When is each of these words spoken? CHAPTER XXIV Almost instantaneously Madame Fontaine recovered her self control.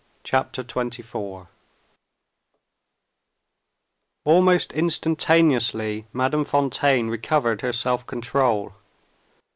CHAPTER 0.23 0.63
XXIV 0.63 1.45
Almost 4.25 4.73
instantaneously 4.73 6.07
Madame 6.11 6.43
Fontaine 6.43 7.07
recovered 7.07 7.61
her 7.61 7.71
self 7.71 8.07
control. 8.07 8.73